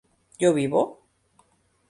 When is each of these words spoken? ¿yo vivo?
¿yo 0.41 0.49
vivo? 0.59 0.81